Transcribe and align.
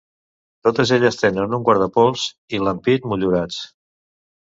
Totes 0.67 0.93
elles 0.97 1.19
tenen 1.19 1.55
un 1.59 1.67
guardapols 1.69 2.25
i 2.59 2.65
l'ampit 2.65 3.09
motllurats. 3.15 3.65